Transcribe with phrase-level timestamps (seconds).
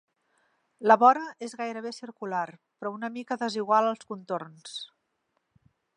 [0.91, 2.41] La vora és gairebé circular,
[2.83, 4.77] però una mica desigual als contorns.